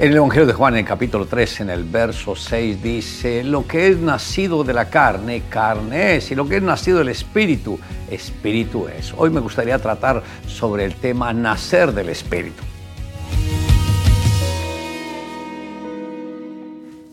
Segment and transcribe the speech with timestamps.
[0.00, 3.66] En el Evangelio de Juan, en el capítulo 3, en el verso 6, dice, lo
[3.66, 7.80] que es nacido de la carne, carne es, y lo que es nacido del Espíritu,
[8.08, 9.12] Espíritu es.
[9.16, 12.62] Hoy me gustaría tratar sobre el tema nacer del Espíritu.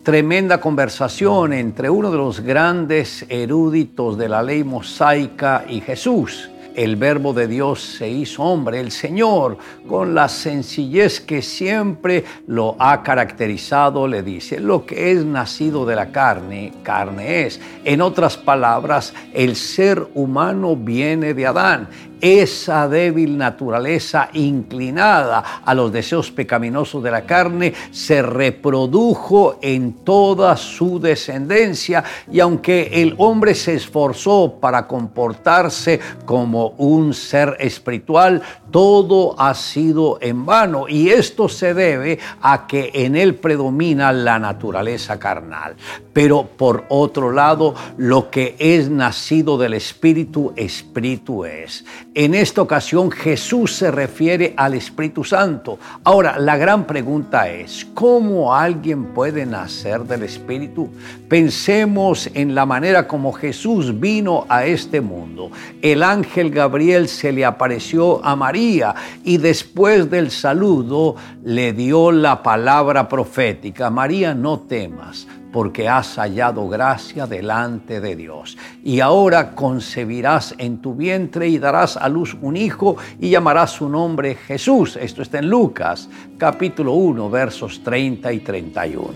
[0.04, 6.96] Tremenda conversación entre uno de los grandes eruditos de la ley mosaica y Jesús el
[6.96, 9.56] verbo de Dios se hizo hombre, el Señor,
[9.88, 15.96] con la sencillez que siempre lo ha caracterizado, le dice, lo que es nacido de
[15.96, 17.58] la carne, carne es.
[17.82, 21.88] En otras palabras, el ser humano viene de Adán
[22.20, 30.56] esa débil naturaleza inclinada a los deseos pecaminosos de la carne se reprodujo en toda
[30.56, 39.34] su descendencia y aunque el hombre se esforzó para comportarse como un ser espiritual, todo
[39.38, 45.18] ha sido en vano y esto se debe a que en él predomina la naturaleza
[45.18, 45.76] carnal.
[46.12, 51.84] Pero por otro lado, lo que es nacido del Espíritu, Espíritu es.
[52.18, 55.78] En esta ocasión Jesús se refiere al Espíritu Santo.
[56.02, 60.88] Ahora, la gran pregunta es, ¿cómo alguien puede nacer del Espíritu?
[61.28, 65.50] Pensemos en la manera como Jesús vino a este mundo.
[65.82, 72.42] El ángel Gabriel se le apareció a María y después del saludo le dio la
[72.42, 73.90] palabra profética.
[73.90, 78.56] María, no temas porque has hallado gracia delante de Dios.
[78.84, 83.88] Y ahora concebirás en tu vientre y darás a luz un hijo y llamarás su
[83.88, 84.96] nombre Jesús.
[84.96, 89.12] Esto está en Lucas capítulo 1 versos 30 y 31.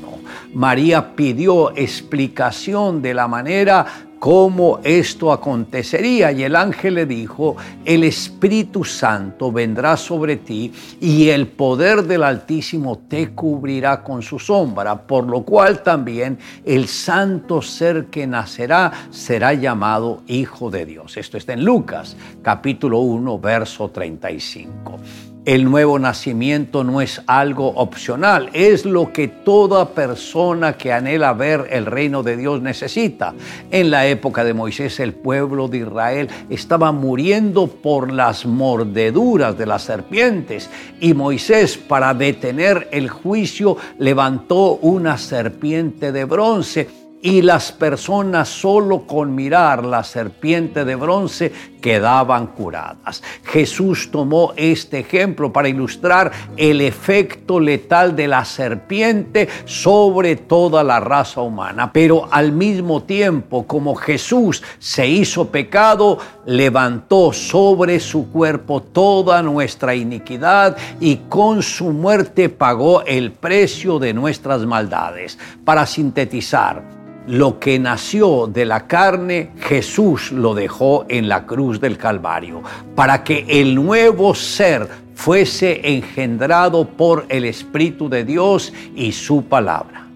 [0.55, 3.87] María pidió explicación de la manera
[4.21, 6.31] cómo esto acontecería.
[6.31, 12.23] Y el ángel le dijo, el Espíritu Santo vendrá sobre ti y el poder del
[12.23, 18.93] Altísimo te cubrirá con su sombra, por lo cual también el santo ser que nacerá
[19.11, 21.17] será llamado Hijo de Dios.
[21.17, 25.30] Esto está en Lucas capítulo 1, verso 35.
[25.47, 31.67] El nuevo nacimiento no es algo opcional, es lo que toda persona que anhela ver
[31.71, 33.33] el reino de Dios necesita.
[33.71, 39.65] En la época de Moisés el pueblo de Israel estaba muriendo por las mordeduras de
[39.65, 40.69] las serpientes
[41.01, 49.07] y Moisés para detener el juicio levantó una serpiente de bronce y las personas solo
[49.07, 53.23] con mirar la serpiente de bronce quedaban curadas.
[53.45, 61.01] Jesús tomó este ejemplo para ilustrar el efecto letal de la serpiente sobre toda la
[61.01, 61.93] raza humana.
[61.93, 69.95] Pero al mismo tiempo, como Jesús se hizo pecado, levantó sobre su cuerpo toda nuestra
[69.95, 75.39] iniquidad y con su muerte pagó el precio de nuestras maldades.
[75.65, 81.97] Para sintetizar, lo que nació de la carne, Jesús lo dejó en la cruz del
[81.97, 82.61] Calvario,
[82.97, 90.09] para que el nuevo ser fuese engendrado por el Espíritu de Dios y su palabra.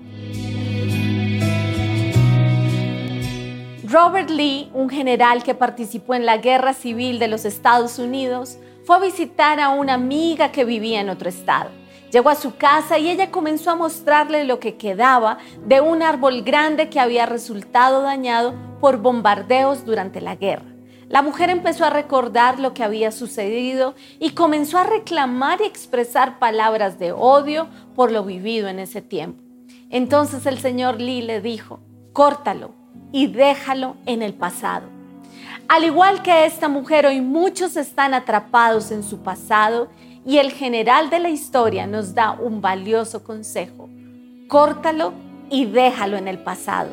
[3.89, 8.97] Robert Lee, un general que participó en la guerra civil de los Estados Unidos, fue
[8.97, 11.84] a visitar a una amiga que vivía en otro estado.
[12.15, 16.43] Llegó a su casa y ella comenzó a mostrarle lo que quedaba de un árbol
[16.43, 20.77] grande que había resultado dañado por bombardeos durante la guerra.
[21.09, 26.39] La mujer empezó a recordar lo que había sucedido y comenzó a reclamar y expresar
[26.39, 27.67] palabras de odio
[27.97, 29.43] por lo vivido en ese tiempo.
[29.91, 31.81] Entonces el señor Lee le dijo,
[32.13, 32.71] córtalo
[33.11, 34.87] y déjalo en el pasado.
[35.67, 39.89] Al igual que esta mujer, hoy muchos están atrapados en su pasado
[40.27, 43.89] y el general de la historia nos da un valioso consejo.
[44.49, 45.13] Córtalo
[45.51, 46.91] y déjalo en el pasado.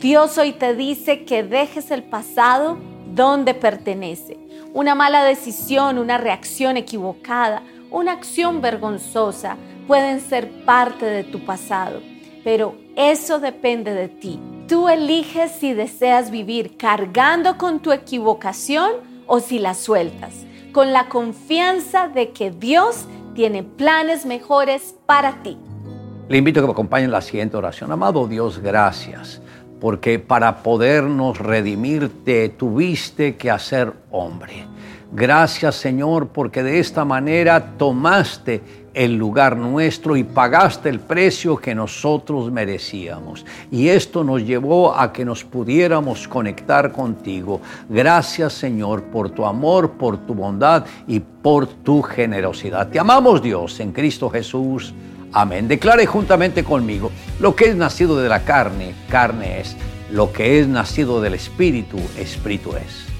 [0.00, 2.78] Dios hoy te dice que dejes el pasado
[3.14, 4.38] donde pertenece.
[4.72, 12.00] Una mala decisión, una reacción equivocada, una acción vergonzosa pueden ser parte de tu pasado,
[12.42, 14.40] pero eso depende de ti.
[14.66, 18.92] Tú eliges si deseas vivir cargando con tu equivocación
[19.26, 25.56] o si la sueltas con la confianza de que Dios tiene planes mejores para ti.
[26.28, 27.92] Le invito a que me acompañe en la siguiente oración.
[27.92, 29.40] Amado Dios, gracias,
[29.80, 34.66] porque para podernos redimirte tuviste que hacer hombre.
[35.12, 41.74] Gracias Señor, porque de esta manera tomaste el lugar nuestro y pagaste el precio que
[41.74, 43.44] nosotros merecíamos.
[43.70, 47.60] Y esto nos llevó a que nos pudiéramos conectar contigo.
[47.88, 52.88] Gracias Señor por tu amor, por tu bondad y por tu generosidad.
[52.88, 54.94] Te amamos Dios en Cristo Jesús.
[55.32, 55.66] Amén.
[55.66, 57.10] Declare juntamente conmigo,
[57.40, 59.76] lo que es nacido de la carne, carne es.
[60.12, 63.13] Lo que es nacido del Espíritu, Espíritu es.